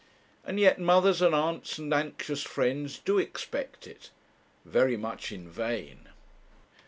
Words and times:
And 0.43 0.59
yet 0.59 0.79
mothers, 0.79 1.21
and 1.21 1.35
aunts, 1.35 1.77
and 1.77 1.93
anxious 1.93 2.41
friends, 2.41 2.97
do 2.97 3.19
expect 3.19 3.85
it 3.85 4.09
very 4.65 4.97
much 4.97 5.31
in 5.31 5.47
vain. 5.47 6.09